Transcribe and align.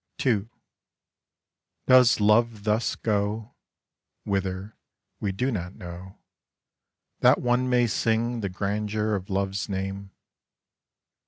GLORY 0.17 0.17
SHALL 0.17 0.33
FOLLOW 0.33 0.47
II 0.47 0.49
Does 1.99 2.19
Love 2.19 2.63
thus 2.63 2.95
go, 2.95 3.53
(Whither, 4.23 4.75
wc 5.21 5.37
do 5.37 5.51
not 5.51 5.75
know). 5.75 6.17
That 7.19 7.39
one 7.39 7.69
may 7.69 7.85
sing 7.85 8.39
the 8.39 8.49
grandeur 8.49 9.13
of 9.13 9.29
Love's 9.29 9.69
name? 9.69 10.09